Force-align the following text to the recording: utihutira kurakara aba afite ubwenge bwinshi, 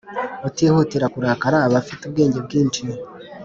utihutira 0.47 1.05
kurakara 1.13 1.57
aba 1.67 1.77
afite 1.83 2.01
ubwenge 2.05 2.39
bwinshi, 2.45 2.81